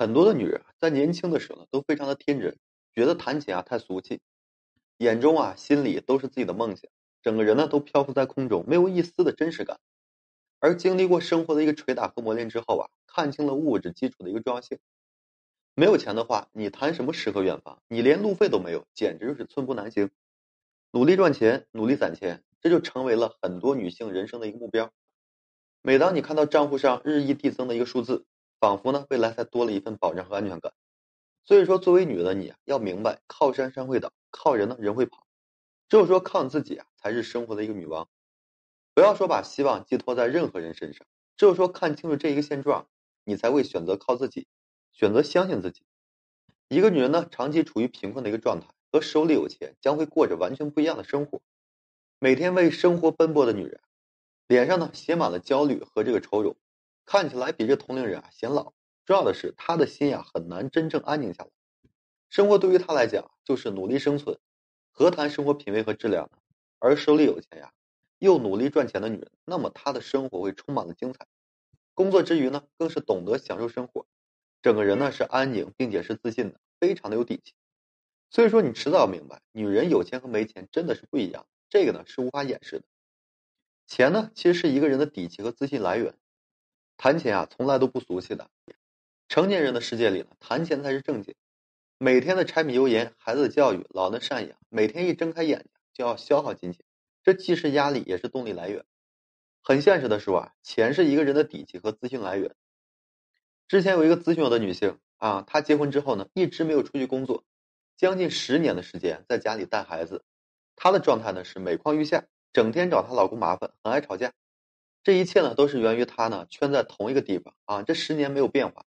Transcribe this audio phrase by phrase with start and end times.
[0.00, 2.56] 很多的女人在年轻的时候呢，都非常的天真，
[2.94, 4.22] 觉得谈钱啊太俗气，
[4.96, 9.78] 眼中啊心里都是自己的梦想，整个人呢都漂浮在空中，没有一丝的真实感。
[10.58, 14.78] 而经历过生活的一个捶打和磨练之后啊，看清了物质基础的一个重要性。
[15.74, 17.82] 没有钱的话，你谈什么诗和远方？
[17.86, 20.08] 你连路费都没有，简直就是寸步难行。
[20.92, 24.90] 努力赚钱，努力攒钱，这就成为了很多女性人生的一个目标。
[25.82, 28.24] 每当你看到账户上日益递增的一个数字，
[28.60, 30.72] 仿佛呢未来才多了一份保障和安全感。
[31.44, 35.26] 所以说，作为女的你要明白，靠山山会倒，靠人呢人会跑。
[35.88, 38.08] 只有说靠自己啊，才是生活的一个女王。
[38.94, 41.06] 不要说把希望寄托在任何人身上，
[41.36, 42.86] 只有说看清楚这一个现状，
[43.24, 44.46] 你才会选择靠自己。
[44.92, 45.82] 选择相信自己。
[46.68, 51.40] 一个女人呢，长期处于贫困的一个状态，和手里有钱将会过着完全不一样的生活。
[52.18, 53.80] 每天为生活奔波的女人，
[54.46, 56.54] 脸上呢写满了焦虑和这个愁容，
[57.10, 58.72] 看起来比这同龄人啊显老。
[59.04, 61.50] 重要的是，他的心呀很难真正安静下来。
[62.28, 64.38] 生活对于他来讲就是努力生存，
[64.92, 66.38] 何谈生活品味和质量呢？
[66.78, 67.72] 而手里有钱呀，
[68.20, 71.26] 又努力赚钱的女人，那么她的生活会充满了精彩。
[71.94, 74.06] 工作之余呢，更是懂得享受生活。
[74.62, 77.54] 整个人呢是安宁，并且是自信的，非常的有底气。
[78.30, 82.84] 所以说，你迟早要明白，女人有钱和没钱真的是不一样，这个呢是无法掩饰的。
[83.88, 86.14] 钱呢，其实是一个人的底气和自信来源。
[87.02, 88.50] 谈钱啊，从来都不俗气的。
[89.26, 91.34] 成年人的世界里呢，谈钱才是正经。
[91.96, 96.84] 每天的柴米油盐、孩子的教育、老人赡养，每天一睁开眼睛就要消耗金钱，
[97.22, 98.84] 这既是压力，也是动力来源。
[99.62, 102.54] 很现实的说啊，钱是一个人的底气和自信来源。
[103.66, 107.44] 之前有一个咨询我的女性啊，她结婚之后呢，一直没有出去工作，
[107.96, 110.22] 将近十年的时间在家里带孩子。
[110.76, 114.34] 她的状态呢是每况愈下，整天找她老公麻烦，很爱吵架。
[115.02, 118.84] 这一切呢都是源于他呢圈在同一个地方啊，这十年没有变化，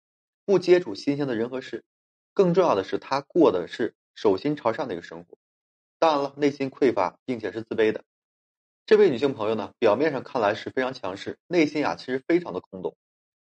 [0.46, 1.84] 不接触新鲜的人和事。
[2.34, 5.38] 更重要的是，他过的是手心朝上的一个生活。
[6.00, 8.04] 当然了，内心匮乏并且是自卑的。
[8.86, 12.96] 这位女性朋友呢，表面上看来是非常强势，内心啊其实非常的空洞。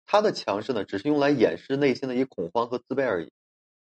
[0.05, 3.31] 她的强势呢，只是用来掩饰内心的一恐慌和自卑而已。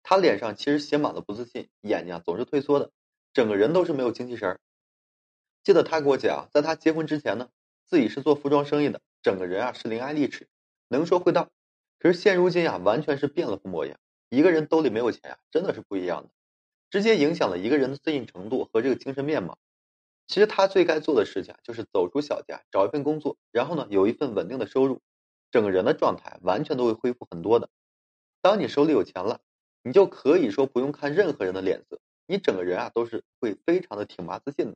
[0.02, 2.92] 她脸上其实写满了不自信，眼睛啊总是退缩的，
[3.34, 4.60] 整个人都是没有精气神儿。
[5.64, 7.50] 记得他给我讲，在他结婚之前呢，
[7.86, 10.48] 自己是做服装生意的，整个人啊是伶牙俐齿，
[10.88, 11.50] 能说会道。
[12.00, 13.98] 可是现如今啊，完全是变了副模样。
[14.30, 16.30] 一个人兜里没有钱啊，真的是不一样的，
[16.90, 19.58] 直接影响了一个人的自信程度和这个精神面貌。
[20.28, 25.02] 其实他最该做的事情就是走出小家，找一份工作，然后呢，有一份稳定的收入。
[25.52, 27.70] 整个人的状态完全都会恢复很多的。
[28.42, 29.40] 当你手里有钱了，
[29.84, 34.76] 你就可以说不用看任何人的脸色，你整个人啊都是会非常的挺拔自信的。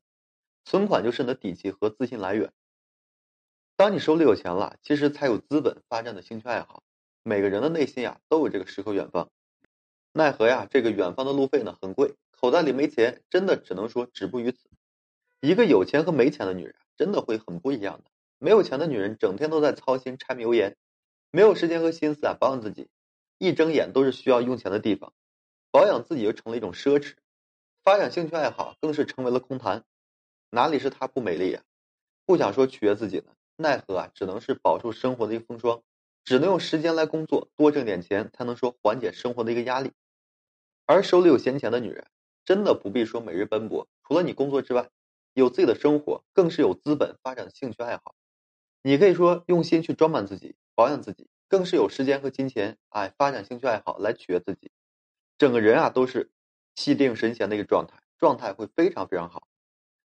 [0.64, 2.54] 存款就是你的底气和自信来源。
[3.80, 6.84] 当你手里有钱了，其实才有资本发展的兴趣爱好。
[7.24, 9.32] 每个人的内心呀都有这个诗和远方，
[10.12, 14.68] 奈何呀这个远方的路费呢很贵，口袋里没钱，真的只能说止步于此。
[15.40, 18.12] 一个有钱和没钱的女人真的会很不一样的。
[18.38, 20.76] 没有钱的女人整天都在操心柴米油盐，
[21.32, 22.90] 没有时间和心思啊保养自己，
[23.38, 25.14] 一睁眼都是需要用钱的地方，
[25.72, 27.14] 保养自己又成了一种奢侈，
[27.82, 29.86] 发展兴趣爱好更是成为了空谈。
[30.50, 31.64] 哪里是她不美丽啊？
[32.26, 33.32] 不想说取悦自己呢，
[33.62, 35.84] 奈何啊，只能是饱受生活的一个风霜，
[36.24, 39.92] 只能用时间来工作，多挣点钱才能说缓解生活的一个压力。
[40.86, 42.08] 而手里有闲钱的女人，
[42.46, 44.90] 真的不必说每日奔波，除了你工作之外，
[45.34, 48.16] 有自己的生活，更是有资本发展兴趣爱好。
[48.82, 54.72] 你可以说用心去装扮自己、保养自己，更是有时间和金钱，哎，发展兴趣爱好来取悦自己。
[55.38, 56.32] 整个人啊都是
[56.76, 59.48] 气定神闲的一个状态，状态会非常非常好。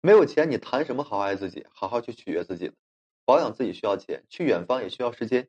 [0.02, 2.74] 没有钱，你谈什么好爱自己、好好去取悦自己呢？
[3.30, 5.48] 保养自己需要钱，去远方也需要时间。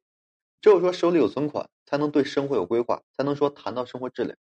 [0.61, 4.37] 只有说手里有存款，才能对生活有规划，才能说谈到生活质量。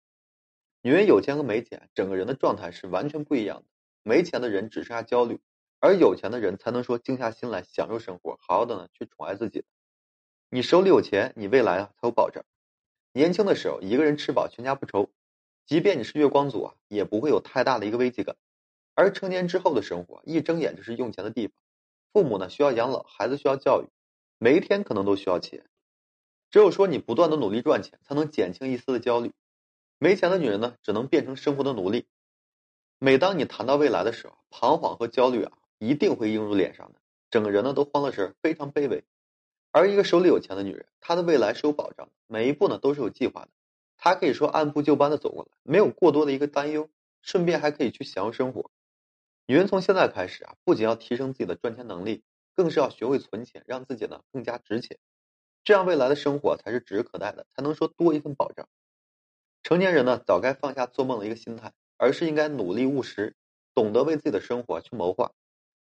[0.82, 3.64] 女人有钱和没钱，整个人的状态是完全不一样的。
[4.02, 5.40] 没钱的人只剩下焦虑。
[5.78, 9.64] 而有钱的人才能说静下心来享受生活，好好的呢去宠爱自己。
[10.50, 12.44] 你手里有钱，你未来啊才有保障。
[13.14, 15.10] 年轻的时候一个人吃饱全家不愁，
[15.64, 18.36] 即便你是月光族啊，也不会有太大的一个危机感。
[18.94, 21.54] 而成年之后的生活，一睁眼就是用钱的地方。
[22.12, 23.86] 父母呢需要养老，孩子需要教育，
[24.38, 25.64] 每一天可能都需要钱。
[26.50, 29.32] 只有说你不断的努力赚钱，才能减轻一丝的焦虑。
[29.98, 32.06] 没钱的女人呢，只能变成生活的奴隶。
[32.98, 35.52] 每当你谈到未来的时候，彷徨和焦虑啊。
[35.82, 39.02] 一定会映入脸上的，整个人呢都慌了神，非常卑微。
[39.72, 43.48] 而一个手里有钱的女人，她的未来是有保障的，每一步呢都是有计划的。
[43.96, 46.90] 她可以说按部就班的走过来，没有过多的一个担忧，
[47.22, 48.70] 顺便还可以去享受生活。
[49.50, 52.22] 女人从现在开始啊，不仅要提升自己的赚钱能力，
[52.54, 54.96] 更是要学会存钱，让自己呢更加值钱。
[55.64, 58.68] 这样未来的生活才是指日可待的，才能说多一份保障。
[59.64, 63.34] 成年人呢，早该放下做梦的一个心态，而是应该努力务实，
[63.74, 65.32] 懂得为自己的生活去谋划，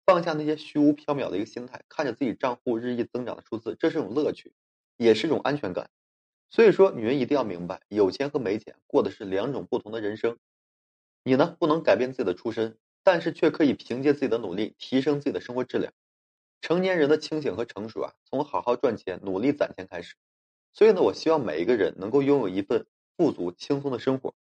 [0.08, 4.56] 放下那些虚无缥缈的一个心态，看着自己账户日益增长的数字，这是一种乐趣，
[4.98, 5.88] 也是一种安全感。
[6.50, 10.40] 所以说，女人一定要明白，有钱和没钱过的是两种不同的人生。
[11.24, 15.94] 你呢，不能改变自己的出身，但是却可以凭借自己的努力提升自己的生活质量。
[16.62, 20.16] 成年人的清醒和成熟啊，从好好赚钱、努力攒钱开始。
[20.74, 22.86] 所以呢，我希望每一个人能够拥有一份
[23.18, 24.36] 富足、轻松的生活。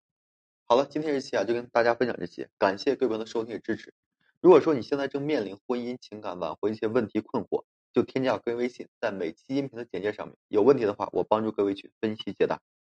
[0.66, 3.94] 好了，今天这期啊，就跟大家分享这些，感谢各位的收听与支持。
[4.42, 7.64] 如果说你现在正面临婚姻、情感挽回一些问题困惑，
[7.94, 12.60] 就添加个人微信，在每期音频的简介上面，有问题的话，我帮助各位去分析解答。